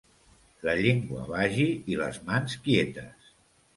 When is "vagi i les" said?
1.33-2.19